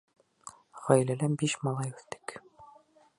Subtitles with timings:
[0.87, 2.37] —Ғаиләлә биш малай үҫтек.